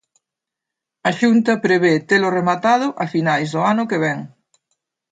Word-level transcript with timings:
A 1.09 1.11
Xunta 1.19 1.53
prevé 1.65 1.93
telo 2.09 2.33
rematado 2.37 2.87
a 3.03 3.05
finais 3.13 3.49
do 3.53 3.61
ano 3.73 3.83
que 3.89 4.01
vén. 4.03 4.19